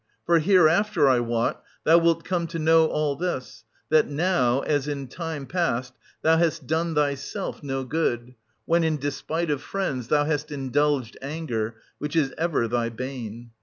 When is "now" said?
4.09-4.61